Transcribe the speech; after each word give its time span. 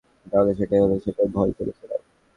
তাহলে 0.25 0.51
সেটাই 0.59 0.81
হলো 0.83 0.95
যেটার 1.03 1.27
ভয় 1.27 1.51
করেছিলাম। 1.57 2.01